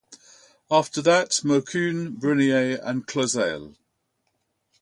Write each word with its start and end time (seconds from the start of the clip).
After 0.71 0.99
that 1.03 1.29
Maucune, 1.43 2.15
Brenier, 2.19 2.79
and 2.81 3.05
Clausel. 3.05 3.75